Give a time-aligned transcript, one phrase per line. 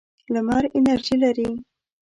[0.33, 1.49] لمر انرژي لري.